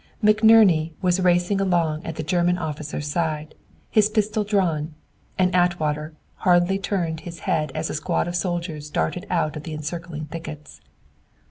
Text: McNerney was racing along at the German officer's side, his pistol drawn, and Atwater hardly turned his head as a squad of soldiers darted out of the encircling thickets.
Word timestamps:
McNerney 0.23 0.93
was 1.03 1.19
racing 1.21 1.61
along 1.61 2.03
at 2.07 2.15
the 2.15 2.23
German 2.23 2.57
officer's 2.57 3.05
side, 3.05 3.53
his 3.91 4.09
pistol 4.09 4.43
drawn, 4.43 4.95
and 5.37 5.53
Atwater 5.53 6.15
hardly 6.37 6.79
turned 6.79 7.19
his 7.19 7.41
head 7.41 7.71
as 7.75 7.87
a 7.91 7.93
squad 7.93 8.27
of 8.27 8.35
soldiers 8.35 8.89
darted 8.89 9.27
out 9.29 9.55
of 9.55 9.61
the 9.61 9.75
encircling 9.75 10.25
thickets. 10.25 10.81